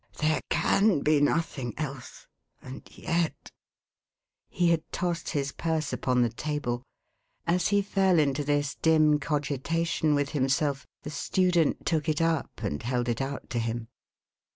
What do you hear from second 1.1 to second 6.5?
nothing else, and yet" He had tossed his purse upon the